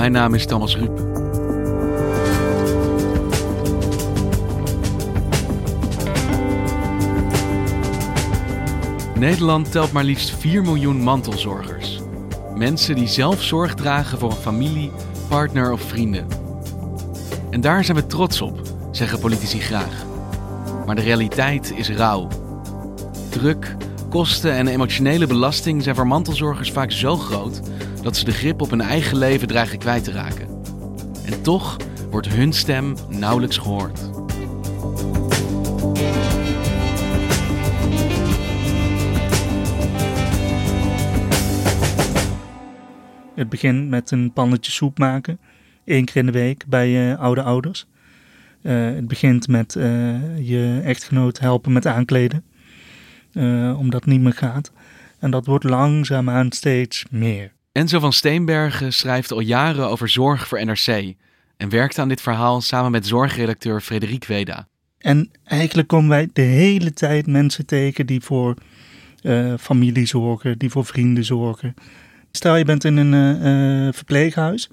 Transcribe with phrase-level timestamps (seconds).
[0.00, 0.98] Mijn naam is Thomas Ruip.
[9.18, 12.00] Nederland telt maar liefst 4 miljoen mantelzorgers.
[12.54, 14.90] Mensen die zelf zorg dragen voor een familie,
[15.28, 16.26] partner of vrienden.
[17.50, 18.60] En daar zijn we trots op,
[18.90, 20.04] zeggen politici graag.
[20.86, 22.28] Maar de realiteit is rauw.
[23.28, 23.76] Druk,
[24.08, 27.60] kosten en emotionele belasting zijn voor mantelzorgers vaak zo groot
[28.02, 30.48] dat ze de grip op hun eigen leven dreigen kwijt te raken.
[31.24, 31.76] En toch
[32.10, 34.10] wordt hun stem nauwelijks gehoord.
[43.34, 45.38] Het begint met een pannetje soep maken,
[45.84, 47.86] één keer in de week bij uh, oude ouders.
[48.62, 52.44] Uh, het begint met uh, je echtgenoot helpen met aankleden,
[53.76, 54.72] omdat het niet meer gaat.
[55.18, 57.52] En dat wordt langzaamaan steeds meer.
[57.72, 61.14] Enzo van Steenbergen schrijft al jaren over zorg voor NRC
[61.56, 64.68] en werkt aan dit verhaal samen met zorgredacteur Frederik Weda.
[64.98, 68.54] En eigenlijk komen wij de hele tijd mensen tegen die voor
[69.22, 71.74] uh, familie zorgen, die voor vrienden zorgen.
[72.32, 73.42] Stel je bent in een
[73.86, 74.70] uh, verpleeghuis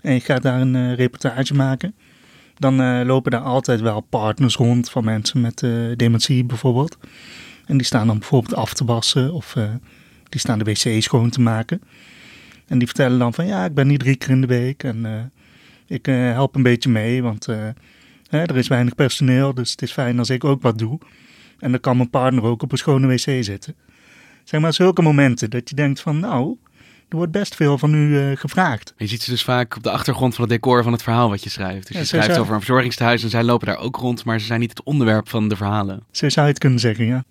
[0.00, 1.94] en je gaat daar een reportage maken.
[2.56, 5.58] Dan lopen daar altijd wel partners rond van mensen met
[5.96, 6.98] dementie bijvoorbeeld.
[7.66, 9.56] En die staan dan bijvoorbeeld af te wassen of
[10.28, 11.80] die staan de wc schoon te maken.
[12.70, 14.96] En die vertellen dan van ja, ik ben hier drie keer in de week en
[15.04, 15.20] uh,
[15.86, 17.56] ik uh, help een beetje mee, want uh,
[18.28, 20.98] hè, er is weinig personeel, dus het is fijn als ik ook wat doe.
[21.58, 23.74] En dan kan mijn partner ook op een schone wc zitten.
[24.44, 26.56] Zeg maar zulke momenten dat je denkt van nou,
[27.08, 28.94] er wordt best veel van u gevraagd.
[28.96, 31.42] Je ziet ze dus vaak op de achtergrond van het decor van het verhaal wat
[31.44, 31.86] je schrijft.
[31.86, 34.60] Dus je schrijft over een verzorgingstehuis en zij lopen daar ook rond, maar ze zijn
[34.60, 36.02] niet het onderwerp van de verhalen.
[36.10, 37.24] Zo zou je het kunnen zeggen, ja.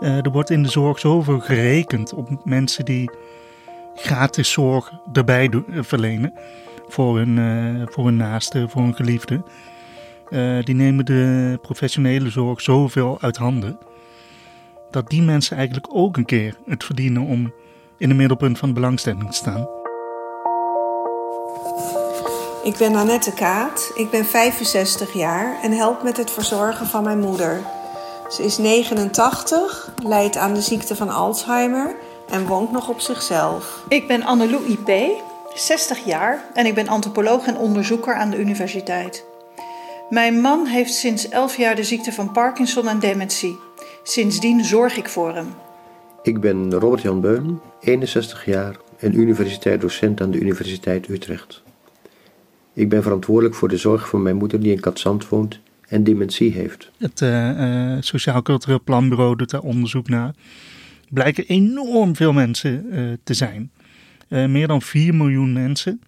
[0.00, 3.10] Er wordt in de zorg zoveel gerekend op mensen die
[3.94, 6.32] gratis zorg erbij uh, verlenen
[6.88, 9.42] voor hun, uh, voor hun naaste, voor hun geliefde.
[10.64, 13.78] die nemen de professionele zorg zoveel uit handen
[14.90, 17.52] dat die mensen eigenlijk ook een keer het verdienen om
[17.98, 19.68] in het middelpunt van de belangstelling te staan.
[22.64, 27.18] Ik ben Annette Kaat, ik ben 65 jaar en help met het verzorgen van mijn
[27.18, 27.60] moeder.
[28.30, 31.94] Ze is 89, lijdt aan de ziekte van Alzheimer
[32.30, 33.84] en woont nog op zichzelf.
[33.88, 34.90] Ik ben Annelou IP,
[35.54, 39.24] 60 jaar en ik ben antropoloog en onderzoeker aan de universiteit.
[40.10, 43.58] Mijn man heeft sinds 11 jaar de ziekte van Parkinson en dementie.
[44.02, 45.48] Sindsdien zorg ik voor hem.
[46.22, 51.62] Ik ben Robert-Jan Beun, 61 jaar en universiteitsdocent aan de Universiteit Utrecht.
[52.72, 56.52] Ik ben verantwoordelijk voor de zorg voor mijn moeder die in Katzand woont en dementie
[56.52, 56.90] heeft.
[56.98, 60.34] Het uh, uh, Sociaal Cultureel Planbureau doet daar onderzoek naar.
[61.08, 63.70] Blijken enorm veel mensen uh, te zijn.
[64.28, 66.00] meer dan 4 miljoen mensen.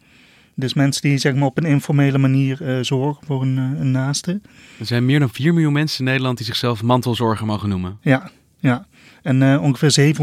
[0.55, 4.41] Dus mensen die zeg maar, op een informele manier zorgen voor een, een, naaste.
[4.79, 7.99] Er zijn meer dan 4 miljoen mensen in Nederland die zichzelf mantelzorger mogen noemen.
[8.01, 8.87] Ja, ja.
[9.23, 10.15] En ongeveer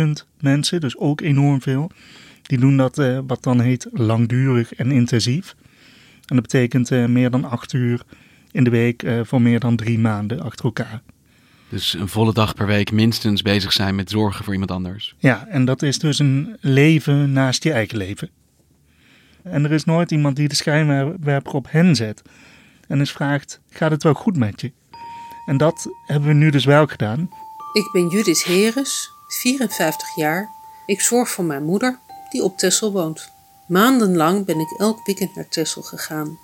[0.00, 0.06] 750.000
[0.40, 1.90] mensen, dus ook enorm veel,
[2.42, 2.96] die doen dat
[3.26, 5.54] wat dan heet langdurig en intensief.
[6.26, 8.02] En dat betekent meer dan 8 uur
[8.56, 11.02] in de week uh, voor meer dan drie maanden achter elkaar.
[11.68, 15.14] Dus een volle dag per week minstens bezig zijn met zorgen voor iemand anders.
[15.18, 18.30] Ja, en dat is dus een leven naast je eigen leven.
[19.42, 22.22] En er is nooit iemand die de schijnwerper op hen zet
[22.88, 24.72] en eens vraagt: gaat het wel goed met je?
[25.46, 27.28] En dat hebben we nu dus wel gedaan.
[27.72, 30.48] Ik ben Judith Heres, 54 jaar.
[30.86, 31.98] Ik zorg voor mijn moeder,
[32.30, 33.30] die op Texel woont.
[33.68, 36.38] Maandenlang ben ik elk weekend naar Texel gegaan.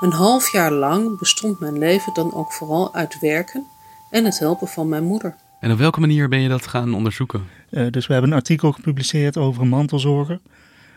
[0.00, 3.66] Een half jaar lang bestond mijn leven dan ook vooral uit werken
[4.10, 5.34] en het helpen van mijn moeder.
[5.60, 7.44] En op welke manier ben je dat gaan onderzoeken?
[7.70, 10.40] Uh, dus we hebben een artikel gepubliceerd over een mantelzorger.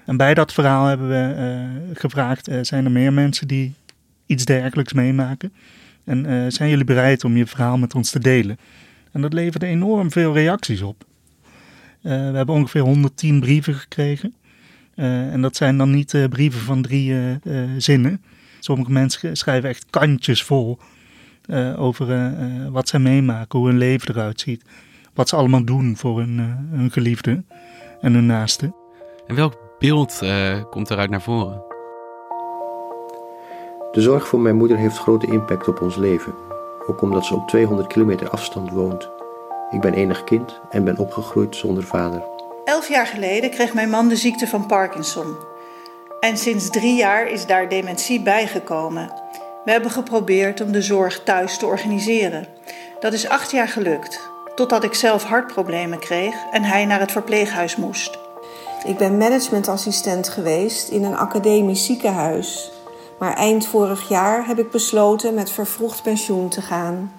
[0.06, 1.36] En bij dat verhaal hebben we
[1.90, 3.74] uh, gevraagd: uh, zijn er meer mensen die
[4.26, 5.54] iets dergelijks meemaken?
[6.04, 8.58] En uh, zijn jullie bereid om je verhaal met ons te delen?
[9.12, 11.06] En dat leverde enorm veel reacties op.
[12.02, 14.34] we hebben ongeveer 110 brieven gekregen.
[14.96, 17.40] en dat zijn dan niet brieven van drie
[17.78, 18.22] zinnen.
[18.64, 20.78] Sommige mensen schrijven echt kantjes vol
[21.78, 22.34] over
[22.72, 24.64] wat zij meemaken, hoe hun leven eruit ziet.
[25.14, 26.38] Wat ze allemaal doen voor hun,
[26.72, 27.44] hun geliefde
[28.02, 28.76] en hun naasten.
[29.28, 31.64] En welk beeld uh, komt eruit naar voren?
[33.92, 36.34] De zorg voor mijn moeder heeft grote impact op ons leven.
[36.88, 39.10] Ook omdat ze op 200 kilometer afstand woont.
[39.70, 42.24] Ik ben enig kind en ben opgegroeid zonder vader.
[42.66, 45.36] Elf jaar geleden kreeg mijn man de ziekte van Parkinson.
[46.24, 49.12] En sinds drie jaar is daar dementie bijgekomen.
[49.66, 52.48] We hebben geprobeerd om de zorg thuis te organiseren.
[53.00, 57.76] Dat is acht jaar gelukt, totdat ik zelf hartproblemen kreeg en hij naar het verpleeghuis
[57.76, 58.18] moest.
[58.86, 62.72] Ik ben managementassistent geweest in een academisch ziekenhuis.
[63.20, 67.12] Maar eind vorig jaar heb ik besloten met vervroegd pensioen te gaan.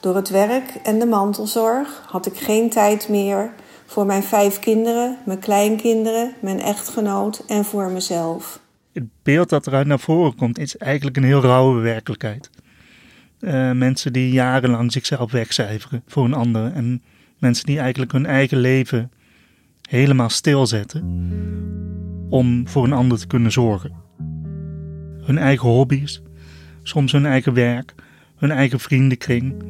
[0.00, 3.52] Door het werk en de mantelzorg had ik geen tijd meer
[3.90, 8.60] voor mijn vijf kinderen, mijn kleinkinderen, mijn echtgenoot en voor mezelf.
[8.92, 12.50] Het beeld dat eruit naar voren komt is eigenlijk een heel rauwe werkelijkheid.
[13.40, 17.02] Uh, mensen die jarenlang zichzelf wegcijferen voor een ander en
[17.38, 19.10] mensen die eigenlijk hun eigen leven
[19.88, 21.02] helemaal stilzetten
[22.28, 23.92] om voor een ander te kunnen zorgen.
[25.20, 26.22] Hun eigen hobby's,
[26.82, 27.94] soms hun eigen werk,
[28.36, 29.62] hun eigen vriendenkring.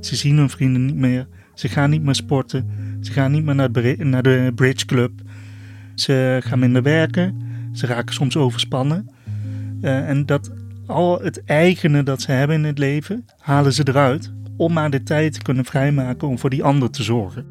[0.00, 3.54] Ze zien hun vrienden niet meer, ze gaan niet meer sporten, ze gaan niet meer
[3.54, 5.12] naar de, naar de bridge club.
[5.94, 7.42] Ze gaan minder werken,
[7.72, 9.08] ze raken soms overspannen.
[9.82, 10.50] Uh, en dat
[10.86, 15.02] al het eigene dat ze hebben in het leven, halen ze eruit om maar de
[15.02, 17.46] tijd te kunnen vrijmaken om voor die ander te zorgen.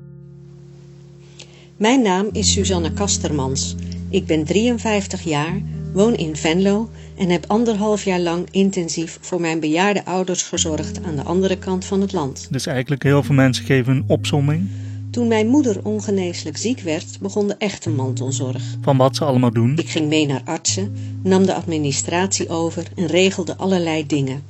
[1.78, 3.76] Mijn naam is Suzanne Kastermans.
[4.10, 5.62] Ik ben 53 jaar,
[5.94, 11.16] woon in Venlo en heb anderhalf jaar lang intensief voor mijn bejaarde ouders gezorgd aan
[11.16, 12.48] de andere kant van het land.
[12.52, 14.70] Dus eigenlijk heel veel mensen geven een opsomming.
[15.18, 18.64] Toen mijn moeder ongeneeslijk ziek werd, begon de echte mantelzorg.
[18.82, 19.78] Van wat ze allemaal doen?
[19.78, 24.44] Ik ging mee naar artsen, nam de administratie over en regelde allerlei dingen.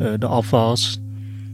[0.00, 1.00] Uh, de afwas,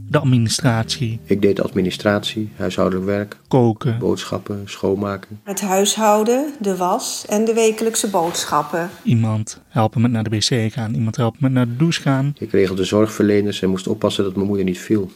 [0.09, 1.21] de administratie.
[1.25, 5.41] Ik deed administratie, huishoudelijk werk, koken, boodschappen, schoonmaken.
[5.43, 8.91] Het huishouden, de was en de wekelijkse boodschappen.
[9.03, 12.35] Iemand helpen met naar de wc gaan, iemand helpen met naar de douche gaan.
[12.39, 15.11] Ik regelde zorgverleners en moest oppassen dat mijn moeder niet viel.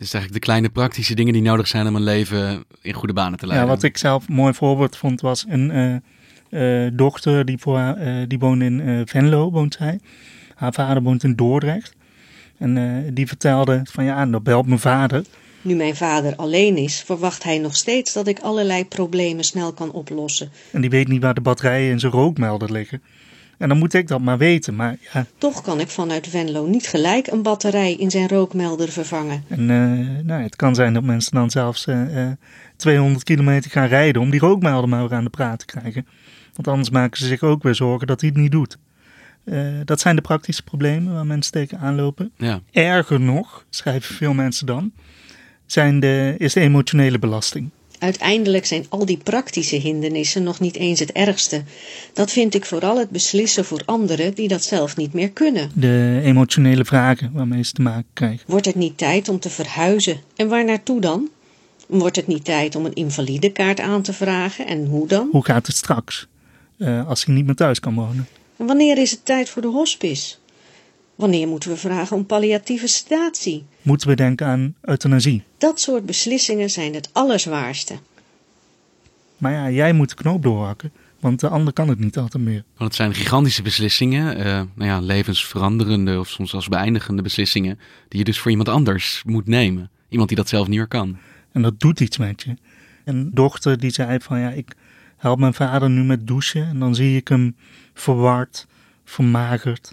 [0.00, 3.38] Dus eigenlijk de kleine praktische dingen die nodig zijn om een leven in goede banen
[3.38, 3.68] te leiden.
[3.68, 6.02] Ja, wat ik zelf een mooi voorbeeld vond was een
[6.50, 10.00] uh, uh, dochter die, voor uh, die woont in Venlo, woont zij.
[10.54, 11.94] Haar vader woont in Dordrecht.
[12.58, 15.24] En uh, die vertelde van ja, dan belt mijn vader.
[15.62, 19.92] Nu mijn vader alleen is, verwacht hij nog steeds dat ik allerlei problemen snel kan
[19.92, 20.50] oplossen.
[20.72, 23.02] En die weet niet waar de batterijen in zijn rookmelder liggen.
[23.60, 25.26] En dan moet ik dat maar weten, maar ja.
[25.38, 29.44] Toch kan ik vanuit Venlo niet gelijk een batterij in zijn rookmelder vervangen.
[29.48, 32.26] En uh, nou, het kan zijn dat mensen dan zelfs uh,
[32.76, 36.06] 200 kilometer gaan rijden om die rookmelder maar weer aan de praat te krijgen.
[36.54, 38.78] Want anders maken ze zich ook weer zorgen dat hij het niet doet.
[39.44, 42.32] Uh, dat zijn de praktische problemen waar mensen tegen aanlopen.
[42.36, 42.60] Ja.
[42.72, 44.92] Erger nog, schrijven veel mensen dan,
[45.66, 47.70] zijn de, is de emotionele belasting.
[48.00, 51.62] Uiteindelijk zijn al die praktische hindernissen nog niet eens het ergste.
[52.12, 55.70] Dat vind ik vooral het beslissen voor anderen die dat zelf niet meer kunnen.
[55.74, 58.44] De emotionele vragen waarmee ze te maken krijgen.
[58.46, 60.20] Wordt het niet tijd om te verhuizen?
[60.36, 61.28] En waar naartoe dan?
[61.86, 64.66] Wordt het niet tijd om een invalidekaart aan te vragen?
[64.66, 65.28] En hoe dan?
[65.30, 66.26] Hoe gaat het straks?
[66.78, 68.28] Uh, als hij niet meer thuis kan wonen.
[68.56, 70.34] En wanneer is het tijd voor de hospice?
[71.20, 73.64] Wanneer moeten we vragen om palliatieve sedatie?
[73.82, 75.42] Moeten we denken aan euthanasie?
[75.58, 77.98] Dat soort beslissingen zijn het allerzwaarste.
[79.38, 82.64] Maar ja, jij moet de knoop doorhakken, want de ander kan het niet altijd meer.
[82.76, 88.18] Want het zijn gigantische beslissingen, uh, nou ja, levensveranderende of soms zelfs beëindigende beslissingen, die
[88.18, 89.90] je dus voor iemand anders moet nemen.
[90.08, 91.18] Iemand die dat zelf niet meer kan.
[91.52, 92.56] En dat doet iets met je.
[93.04, 94.74] Een dochter die zei van ja, ik
[95.16, 97.56] help mijn vader nu met douchen en dan zie ik hem
[97.94, 98.66] verward,
[99.04, 99.92] vermagerd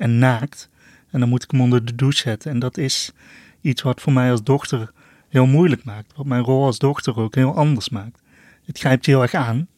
[0.00, 0.68] en naakt.
[1.10, 2.50] En dan moet ik hem onder de douche zetten.
[2.50, 3.12] En dat is
[3.60, 4.92] iets wat voor mij als dochter
[5.28, 6.12] heel moeilijk maakt.
[6.16, 8.22] Wat mijn rol als dochter ook heel anders maakt.
[8.64, 9.68] Het grijpt heel erg aan.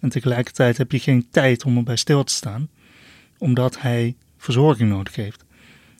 [0.00, 2.68] En tegelijkertijd heb je geen tijd om erbij stil te staan.
[3.38, 5.44] Omdat hij verzorging nodig heeft.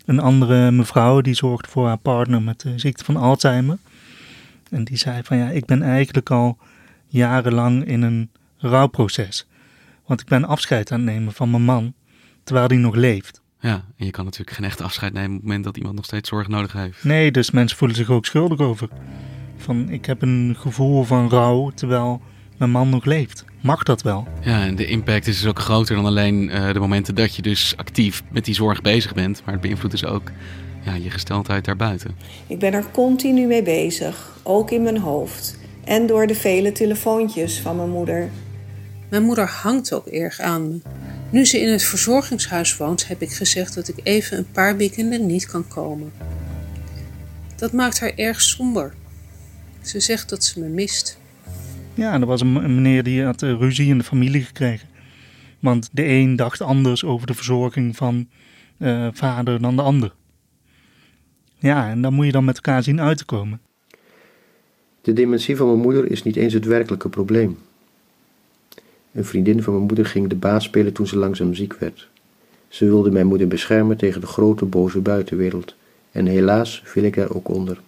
[0.04, 3.78] Een andere mevrouw die zorgt voor haar partner met de ziekte van Alzheimer.
[4.70, 6.58] En die zei van ja, ik ben eigenlijk al
[7.06, 9.47] jarenlang in een rouwproces.
[10.06, 11.94] Want ik ben afscheid aan het nemen van mijn man,
[12.44, 13.40] terwijl hij nog leeft.
[13.60, 16.04] Ja, en je kan natuurlijk geen echt afscheid nemen op het moment dat iemand nog
[16.04, 17.04] steeds zorg nodig heeft.
[17.04, 18.88] Nee, dus mensen voelen zich ook schuldig over.
[19.56, 22.20] Van, ik heb een gevoel van rouw, terwijl
[22.56, 23.44] mijn man nog leeft.
[23.60, 24.28] Mag dat wel?
[24.40, 27.42] Ja, en de impact is dus ook groter dan alleen uh, de momenten dat je
[27.42, 29.42] dus actief met die zorg bezig bent.
[29.44, 30.30] Maar het beïnvloedt dus ook
[30.84, 32.16] ja, je gesteldheid daarbuiten.
[32.46, 35.58] Ik ben er continu mee bezig, ook in mijn hoofd.
[35.84, 38.30] En door de vele telefoontjes van mijn moeder.
[39.10, 40.80] Mijn moeder hangt ook erg aan me.
[41.30, 45.26] Nu ze in het verzorgingshuis woont, heb ik gezegd dat ik even een paar weekenden
[45.26, 46.12] niet kan komen.
[47.56, 48.94] Dat maakt haar erg somber.
[49.80, 51.18] Ze zegt dat ze me mist.
[51.94, 54.88] Ja, er was een meneer die had eh, ruzie in de familie gekregen.
[55.60, 58.28] Want de een dacht anders over de verzorging van
[58.78, 60.14] uh, vader dan de ander.
[61.58, 63.60] Ja, en dan moet je dan met elkaar zien uit te komen.
[65.00, 67.58] De dementie van mijn moeder is niet eens het werkelijke probleem.
[69.18, 72.08] Een vriendin van mijn moeder ging de baas spelen toen ze langzaam ziek werd.
[72.68, 75.75] Ze wilde mijn moeder beschermen tegen de grote boze buitenwereld.
[76.10, 77.80] En helaas viel ik er ook onder.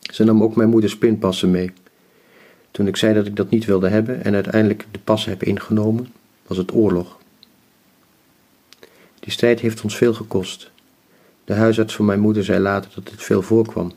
[0.00, 1.72] Ze nam ook mijn moeders pinpassen mee.
[2.70, 6.12] Toen ik zei dat ik dat niet wilde hebben en uiteindelijk de passen heb ingenomen,
[6.46, 7.18] was het oorlog.
[9.20, 10.70] Die strijd heeft ons veel gekost.
[11.44, 13.92] De huisarts van mijn moeder zei later dat het veel voorkwam.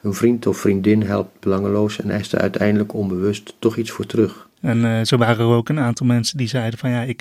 [0.00, 4.48] Een vriend of vriendin helpt belangeloos en eist er uiteindelijk onbewust toch iets voor terug.
[4.60, 7.20] En uh, zo waren er ook een aantal mensen die zeiden van ja, ik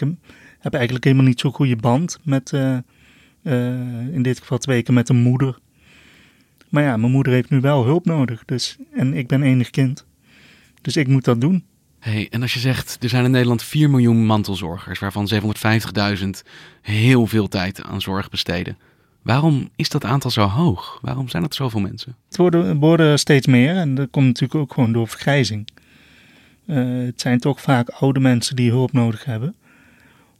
[0.60, 2.78] heb eigenlijk helemaal niet zo'n goede band met, uh,
[3.44, 5.58] uh, in dit geval twee keer met een moeder.
[6.70, 8.46] Maar ja, mijn moeder heeft nu wel hulp nodig.
[8.46, 10.06] Dus, en ik ben enig kind.
[10.82, 11.64] Dus ik moet dat doen.
[12.00, 15.30] Hey, en als je zegt, er zijn in Nederland 4 miljoen mantelzorgers, waarvan
[16.24, 16.30] 750.000
[16.82, 18.78] heel veel tijd aan zorg besteden.
[19.22, 21.00] Waarom is dat aantal zo hoog?
[21.02, 22.16] Waarom zijn dat zoveel mensen?
[22.28, 25.68] Het worden, worden steeds meer en dat komt natuurlijk ook gewoon door vergrijzing.
[26.70, 29.56] Uh, het zijn toch vaak oude mensen die hulp nodig hebben.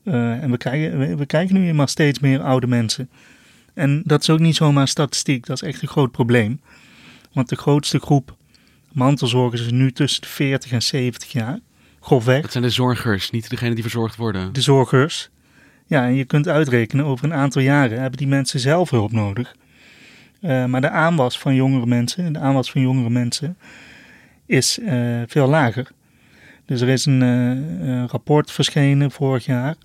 [0.04, 3.10] Uh, en we krijgen, we, we krijgen nu eenmaal steeds meer oude mensen.
[3.74, 6.62] En dat is ook niet zomaar statistiek, dat is echt een groot probleem.
[7.34, 8.36] Want de grootste groep
[8.92, 11.60] mantelzorgers is nu tussen de 40 en 70 jaar.
[12.00, 12.42] Grofweg.
[12.42, 14.54] Dat zijn de zorgers, niet degenen die verzorgd worden.
[14.54, 15.30] De zorgers.
[15.86, 19.56] Ja, en je kunt uitrekenen, over een aantal jaren hebben die mensen zelf hulp nodig.
[20.42, 23.58] Uh, maar de aanwas van jongere mensen, de aanwas van jongere mensen,
[24.46, 25.92] is uh, veel lager.
[26.70, 29.76] Dus er is een uh, rapport verschenen vorig jaar,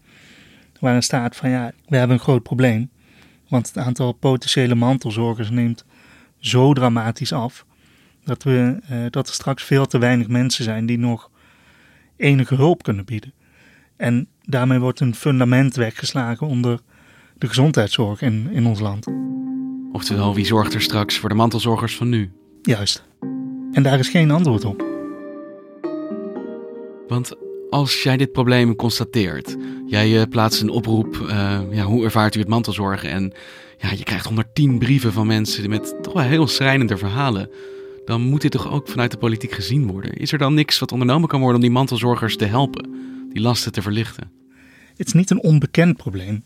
[0.81, 2.91] waarin staat van ja, we hebben een groot probleem.
[3.49, 5.85] Want het aantal potentiële mantelzorgers neemt
[6.39, 7.67] zo dramatisch af,
[8.25, 8.77] dat, we,
[9.11, 11.31] dat er straks veel te weinig mensen zijn die nog
[12.17, 13.33] enige hulp kunnen bieden.
[13.97, 16.81] En daarmee wordt een fundament weggeslagen onder
[17.39, 19.07] de gezondheidszorg in, in ons land.
[19.93, 22.33] Oftewel, wie zorgt er straks voor de mantelzorgers van nu?
[22.63, 23.05] Juist.
[23.73, 24.94] En daar is geen antwoord op.
[27.09, 27.33] Want
[27.71, 29.57] als jij dit probleem constateert,
[29.87, 33.11] jij uh, plaatst een oproep, uh, ja, hoe ervaart u het mantelzorgen?
[33.11, 33.33] En
[33.79, 37.51] ja, je krijgt 110 brieven van mensen met toch wel heel schrijnende verhalen.
[38.05, 40.13] Dan moet dit toch ook vanuit de politiek gezien worden?
[40.13, 42.91] Is er dan niks wat ondernomen kan worden om die mantelzorgers te helpen,
[43.33, 44.31] die lasten te verlichten?
[44.97, 46.45] Het is niet een onbekend probleem.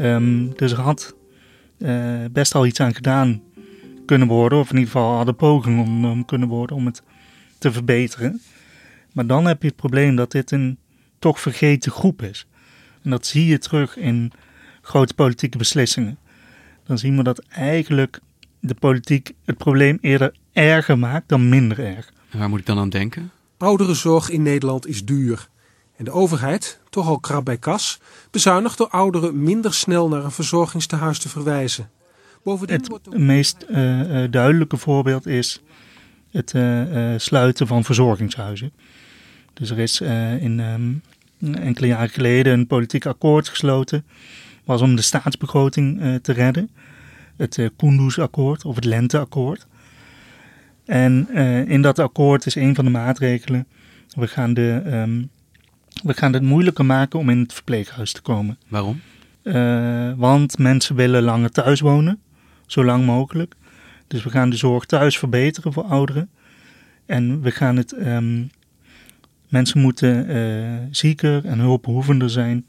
[0.00, 1.14] Um, dus er had
[1.78, 3.42] uh, best al iets aan gedaan
[4.06, 7.02] kunnen worden, of in ieder geval hadden pogingen ondernomen kunnen worden om het
[7.58, 8.40] te verbeteren.
[9.18, 10.78] Maar dan heb je het probleem dat dit een
[11.18, 12.46] toch vergeten groep is.
[13.02, 14.32] En dat zie je terug in
[14.82, 16.18] grote politieke beslissingen.
[16.84, 18.20] Dan zien we dat eigenlijk
[18.60, 22.12] de politiek het probleem eerder erger maakt dan minder erg.
[22.30, 23.30] En waar moet ik dan aan denken?
[23.56, 25.48] Ouderenzorg in Nederland is duur.
[25.96, 30.30] En de overheid, toch al krap bij kas, bezuinigt door ouderen minder snel naar een
[30.30, 31.90] verzorgingstehuis te verwijzen.
[32.42, 35.62] Bovendien het meest uh, duidelijke voorbeeld is
[36.30, 38.72] het uh, sluiten van verzorgingshuizen.
[39.58, 40.00] Dus er is
[40.40, 41.02] in um,
[41.54, 44.04] enkele jaren geleden een politiek akkoord gesloten,
[44.64, 46.70] was om de staatsbegroting te redden.
[47.36, 49.66] Het Kunduz-akkoord of het Lenteakkoord.
[50.84, 51.34] En
[51.68, 53.66] in dat akkoord is een van de maatregelen,
[54.16, 55.30] we gaan de um,
[56.02, 58.58] we gaan het moeilijker maken om in het verpleeghuis te komen.
[58.68, 59.00] Waarom?
[59.42, 62.20] Uh, want mensen willen langer thuis wonen,
[62.66, 63.54] zo lang mogelijk.
[64.06, 66.30] Dus we gaan de zorg thuis verbeteren voor ouderen.
[67.06, 67.92] En we gaan het.
[67.92, 68.50] Um,
[69.48, 72.66] mensen moeten uh, zieker en hulpbehoevender zijn.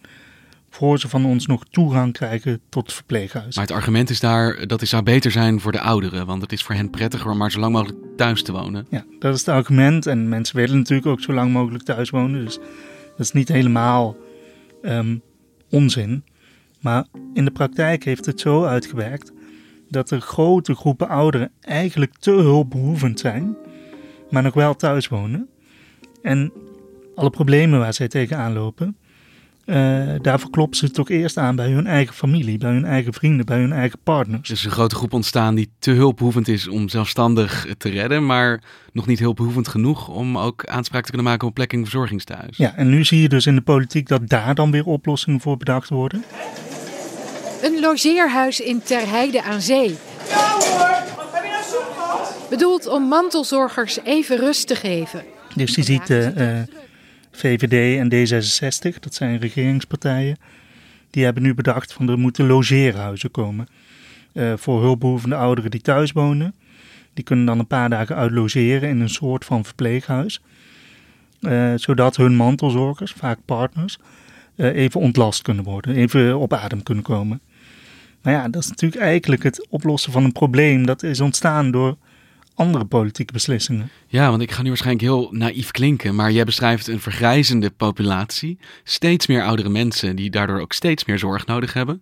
[0.69, 3.55] voor ze van ons nog toegang krijgen tot het verpleeghuis.
[3.55, 6.25] Maar het argument is daar dat het zou beter zijn voor de ouderen.
[6.25, 8.85] Want het is voor hen prettiger om maar zo lang mogelijk thuis te wonen.
[8.89, 10.05] Ja, dat is het argument.
[10.05, 12.45] En mensen willen natuurlijk ook zo lang mogelijk thuis wonen.
[12.45, 12.57] Dus
[13.09, 14.17] dat is niet helemaal
[14.81, 15.21] um,
[15.69, 16.23] onzin.
[16.79, 19.31] Maar in de praktijk heeft het zo uitgewerkt
[19.89, 23.55] dat er grote groepen ouderen eigenlijk te hulpbehoevend zijn,
[24.29, 25.49] maar nog wel thuis wonen.
[26.21, 26.51] En
[27.19, 28.97] alle problemen waar zij tegenaan lopen,
[29.65, 33.45] Uh, daarvoor kloppen ze toch eerst aan bij hun eigen familie, bij hun eigen vrienden,
[33.45, 34.49] bij hun eigen partners.
[34.49, 38.61] Er is een grote groep ontstaan die te hulpbehoevend is om zelfstandig te redden, maar
[38.93, 42.57] nog niet hulpbehoevend genoeg om ook aanspraak te kunnen maken op een plek in verzorgingstehuis.
[42.57, 45.57] Ja, en nu zie je dus in de politiek dat daar dan weer oplossingen voor
[45.57, 46.23] bedacht worden.
[47.61, 49.97] Een logeerhuis in Terheide aan Zee.
[50.29, 50.87] Ja hoor,
[51.31, 52.49] heb je nou zoek gehad?
[52.49, 55.23] Bedoeld om mantelzorgers even rust te geven.
[55.55, 56.59] Dus je ziet uh, uh,
[57.39, 60.37] VVD en D66, dat zijn regeringspartijen,
[61.09, 63.67] die hebben nu bedacht van er moeten logeerhuizen komen.
[64.33, 66.53] Uh, voor hulpbehoevende ouderen die thuis wonen.
[67.13, 70.41] Die kunnen dan een paar dagen uitlogeren in een soort van verpleeghuis.
[71.41, 73.97] Uh, zodat hun mantelzorgers, vaak partners,
[74.55, 77.41] uh, even ontlast kunnen worden, even op adem kunnen komen.
[78.21, 81.97] Maar ja, dat is natuurlijk eigenlijk het oplossen van een probleem dat is ontstaan door
[82.59, 83.89] andere politieke beslissingen.
[84.07, 88.57] Ja, want ik ga nu waarschijnlijk heel naïef klinken, maar jij beschrijft een vergrijzende populatie,
[88.83, 92.01] steeds meer oudere mensen die daardoor ook steeds meer zorg nodig hebben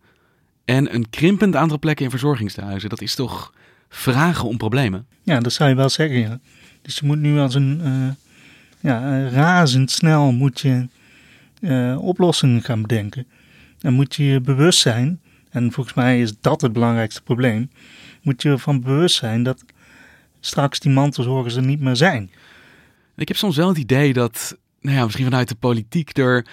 [0.66, 2.90] en een krimpend aantal plekken in verzorgingstehuizen.
[2.90, 3.54] Dat is toch
[3.90, 5.06] vragen om problemen?
[5.24, 6.40] Ja, dat zou je wel zeggen, ja.
[6.82, 8.10] Dus je moet nu als een, uh,
[8.80, 10.88] ja, razendsnel moet je
[11.60, 13.28] uh, oplossingen gaan bedenken.
[13.82, 17.70] En moet je je bewust zijn, en volgens mij is dat het belangrijkste probleem,
[18.22, 19.64] moet je ervan bewust zijn dat
[20.40, 22.32] straks die mantelzorgers er niet meer zijn.
[23.16, 26.46] Ik heb soms wel het idee dat, nou ja, misschien vanuit de politiek er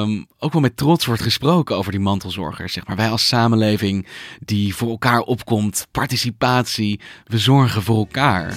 [0.00, 2.72] um, ook wel met trots wordt gesproken over die mantelzorgers.
[2.72, 4.06] Zeg maar wij als samenleving
[4.44, 8.54] die voor elkaar opkomt, participatie, we zorgen voor elkaar.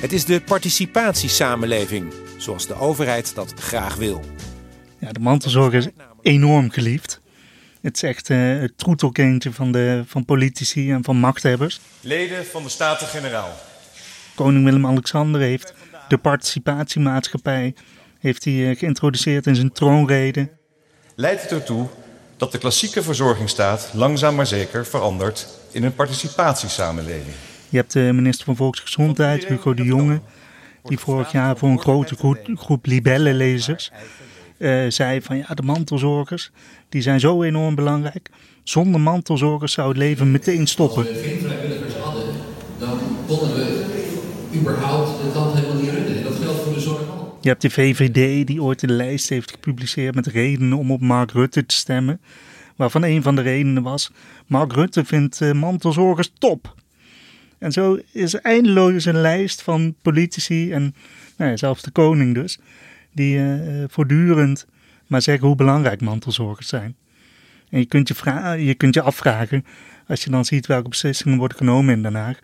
[0.00, 4.20] Het is de participatiesamenleving, zoals de overheid dat graag wil.
[4.98, 5.88] Ja, de mantelzorg is
[6.22, 7.21] enorm geliefd.
[7.82, 11.80] Het is echt uh, het troetelkindje van, de, van politici en van machthebbers.
[12.00, 13.50] Leden van de Staten-Generaal.
[14.34, 15.74] Koning Willem-Alexander heeft
[16.08, 17.74] de participatiemaatschappij
[18.18, 20.48] heeft hij, uh, geïntroduceerd in zijn troonrede.
[21.14, 21.88] Leidt het ertoe
[22.36, 27.34] dat de klassieke verzorgingsstaat langzaam maar zeker verandert in een participatiesamenleving.
[27.68, 30.20] Je hebt de minister van Volksgezondheid, Hugo de Jonge,
[30.82, 33.90] die vorig jaar voor een grote groep, groep libellenlezers
[34.62, 36.50] uh, zei van ja, de mantelzorgers,
[36.88, 38.30] die zijn zo enorm belangrijk.
[38.62, 41.06] Zonder mantelzorgers zou het leven meteen stoppen.
[41.08, 42.24] Als we geen vrijwilligers hadden,
[42.78, 43.84] dan konden we
[44.54, 46.16] überhaupt het land helemaal niet runnen.
[46.16, 47.38] En dat geldt voor de zorg al.
[47.40, 51.32] Je hebt de VVD die ooit een lijst heeft gepubliceerd met redenen om op Mark
[51.32, 52.20] Rutte te stemmen.
[52.76, 54.10] Waarvan een van de redenen was,
[54.46, 56.74] Mark Rutte vindt uh, mantelzorgers top.
[57.58, 60.94] En zo is eindeloos een lijst van politici en
[61.36, 62.58] nou ja, zelfs de koning dus
[63.12, 64.66] die uh, voortdurend
[65.06, 66.96] maar zeggen hoe belangrijk mantelzorgers zijn.
[67.70, 68.14] En je kunt je,
[68.58, 69.64] je kunt je afvragen,
[70.08, 72.38] als je dan ziet welke beslissingen worden genomen in Den Haag,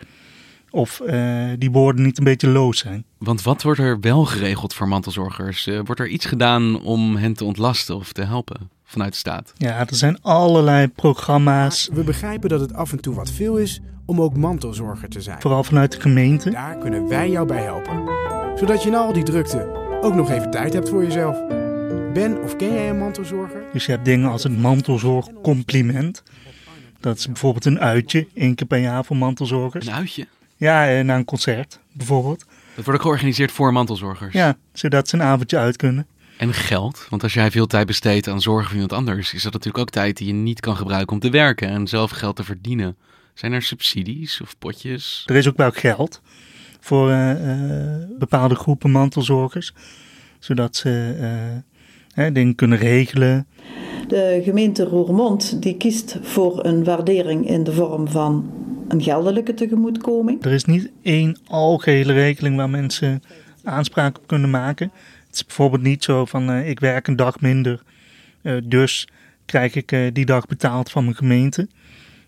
[0.70, 3.04] of uh, die woorden niet een beetje loos zijn.
[3.18, 5.66] Want wat wordt er wel geregeld voor mantelzorgers?
[5.66, 9.52] Uh, wordt er iets gedaan om hen te ontlasten of te helpen vanuit de staat?
[9.56, 11.88] Ja, er zijn allerlei programma's.
[11.92, 15.40] We begrijpen dat het af en toe wat veel is om ook mantelzorger te zijn.
[15.40, 16.50] Vooral vanuit de gemeente.
[16.50, 18.02] Daar kunnen wij jou bij helpen.
[18.58, 21.46] Zodat je na al die drukte ook nog even tijd hebt voor jezelf.
[22.12, 23.62] Ben of ken jij een mantelzorger?
[23.72, 26.22] Dus je hebt dingen als het mantelzorgcompliment.
[27.00, 29.86] Dat is bijvoorbeeld een uitje, één keer per jaar voor mantelzorgers.
[29.86, 30.26] Een uitje?
[30.56, 32.38] Ja, eh, na een concert bijvoorbeeld.
[32.74, 34.34] Dat wordt ook georganiseerd voor mantelzorgers?
[34.34, 36.06] Ja, zodat ze een avondje uit kunnen.
[36.36, 37.06] En geld?
[37.10, 39.90] Want als jij veel tijd besteedt aan zorgen voor iemand anders, is dat natuurlijk ook
[39.90, 42.96] tijd die je niet kan gebruiken om te werken en zelf geld te verdienen.
[43.34, 45.22] Zijn er subsidies of potjes?
[45.26, 46.20] Er is ook wel geld
[46.80, 49.74] voor uh, uh, bepaalde groepen mantelzorgers,
[50.38, 51.16] zodat ze
[52.14, 53.46] uh, dingen kunnen regelen.
[54.08, 58.50] De gemeente Roermond die kiest voor een waardering in de vorm van
[58.88, 60.44] een geldelijke tegemoetkoming.
[60.44, 63.22] Er is niet één algehele regeling waar mensen
[63.64, 64.90] aanspraak op kunnen maken.
[65.26, 67.82] Het is bijvoorbeeld niet zo van ik werk een dag minder,
[68.64, 69.08] dus
[69.46, 71.68] krijg ik die dag betaald van mijn gemeente.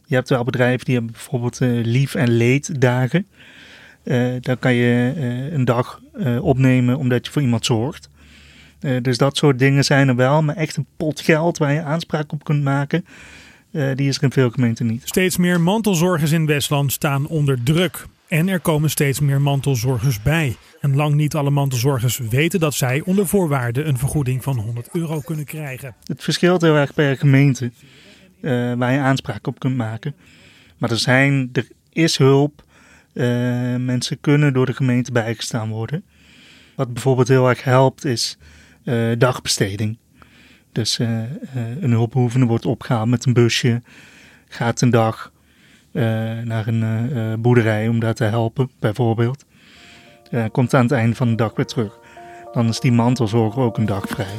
[0.06, 3.26] Je hebt wel bedrijven die hebben bijvoorbeeld lief- en leeddagen.
[4.04, 8.08] Uh, dan kan je uh, een dag uh, opnemen omdat je voor iemand zorgt.
[9.02, 10.42] dus dat soort dingen zijn er wel.
[10.42, 13.04] Maar echt een pot geld waar je aanspraak op kunt maken,
[13.70, 15.02] die is er in veel gemeenten niet.
[15.04, 18.06] Steeds meer mantelzorgers in Westland staan onder druk.
[18.28, 20.56] En er komen steeds meer mantelzorgers bij.
[20.80, 25.20] En lang niet alle mantelzorgers weten dat zij onder voorwaarden een vergoeding van 100 euro
[25.20, 25.94] kunnen krijgen.
[26.04, 27.70] Het verschilt heel erg per gemeente
[28.76, 30.14] waar je aanspraak op kunt maken.
[30.78, 32.62] Maar er, zijn, er is hulp.
[33.12, 33.24] Uh,
[33.76, 36.04] mensen kunnen door de gemeente bijgestaan worden.
[36.76, 38.38] Wat bijvoorbeeld heel erg helpt is
[38.84, 39.98] uh, dagbesteding.
[40.72, 41.08] Dus uh,
[41.80, 43.82] een hulpbehoevende wordt opgehaald met een busje,
[44.48, 45.32] gaat een dag
[46.44, 49.44] naar een boerderij om daar te helpen, bijvoorbeeld.
[50.52, 51.98] komt aan het einde van de dag weer terug.
[52.52, 54.38] Dan is die mantelzorger ook een dag vrij.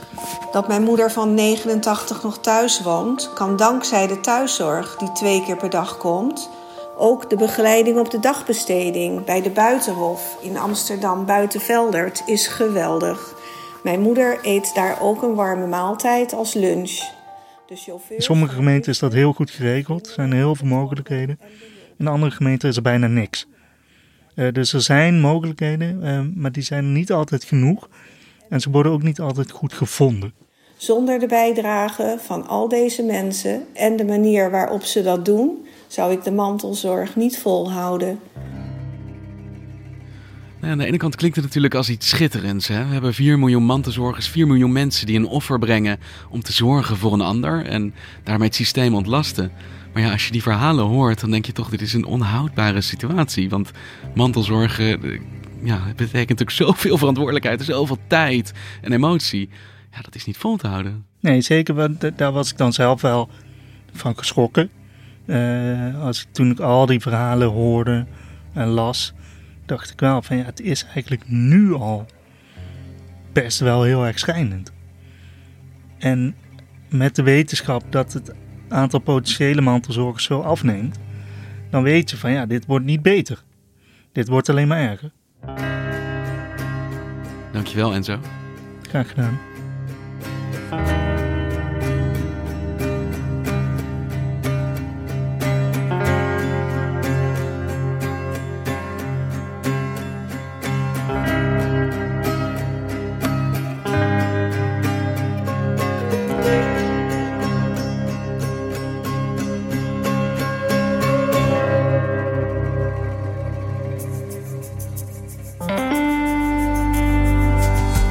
[0.52, 5.58] Dat mijn moeder van 89 nog thuis woont, kan dankzij de thuiszorg die twee keer
[5.58, 6.50] per dag komt,
[6.98, 13.36] ook de begeleiding op de dagbesteding bij de Buitenhof in Amsterdam Buitenveldert is geweldig.
[13.84, 17.00] Mijn moeder eet daar ook een warme maaltijd als lunch.
[17.68, 18.16] De chauffeur...
[18.16, 20.08] In sommige gemeenten is dat heel goed geregeld.
[20.08, 21.40] Er zijn heel veel mogelijkheden.
[21.98, 23.48] In andere gemeenten is er bijna niks.
[24.36, 27.90] Uh, dus er zijn mogelijkheden, uh, maar die zijn niet altijd genoeg.
[28.50, 30.34] En ze worden ook niet altijd goed gevonden.
[30.78, 36.12] Zonder de bijdrage van al deze mensen en de manier waarop ze dat doen, zou
[36.12, 38.20] ik de mantelzorg niet volhouden.
[40.60, 42.68] Nou, aan de ene kant klinkt het natuurlijk als iets schitterends.
[42.68, 42.86] Hè?
[42.86, 46.00] We hebben 4 miljoen mantelzorgers, 4 miljoen mensen die een offer brengen
[46.30, 49.52] om te zorgen voor een ander en daarmee het systeem ontlasten.
[49.94, 52.82] Maar ja, als je die verhalen hoort, dan denk je toch, dit is een onhoudbare
[52.82, 53.50] situatie.
[53.50, 53.72] Want
[54.16, 55.22] mantelzorgen, eh,
[55.64, 58.52] ja, het betekent natuurlijk zoveel verantwoordelijkheid, zoveel tijd
[58.82, 59.50] en emotie.
[59.92, 61.06] Ja, dat is niet vol te houden.
[61.20, 61.76] Nee, zeker.
[61.76, 63.30] Want daar was ik dan zelf wel
[63.94, 64.70] van geschrokken.
[65.26, 68.06] Uh, als ik, toen ik al die verhalen hoorde
[68.54, 69.14] en las,
[69.66, 72.06] dacht ik wel van ja, het is eigenlijk nu al
[73.34, 74.72] best wel heel erg schijnend.
[75.98, 76.36] En
[76.90, 78.34] met de wetenschap dat het
[78.70, 81.00] aantal potentiële mantelzorgers zo afneemt,
[81.70, 83.44] dan weet je van ja, dit wordt niet beter.
[84.12, 85.12] Dit wordt alleen maar erger.
[87.52, 88.20] Dankjewel Enzo.
[88.82, 89.51] Graag gedaan.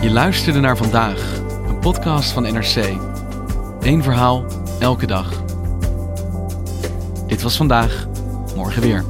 [0.00, 2.76] Je luisterde naar vandaag, een podcast van NRC.
[3.80, 4.46] Eén verhaal,
[4.78, 5.42] elke dag.
[7.26, 8.06] Dit was vandaag,
[8.56, 9.04] morgen weer.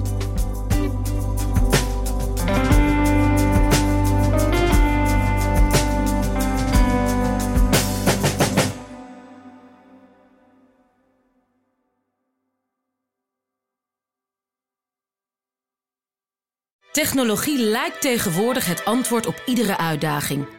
[16.93, 20.59] Technologie lijkt tegenwoordig het antwoord op iedere uitdaging.